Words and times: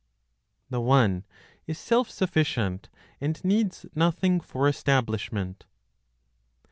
THE 0.71 0.81
ONE 0.81 1.25
IS 1.67 1.77
SELF 1.77 2.09
SUFFICIENT 2.09 2.89
AND 3.21 3.45
NEEDS 3.45 3.85
NOTHING 3.93 4.39
FOR 4.39 4.67
ESTABLISHMENT. 4.67 5.67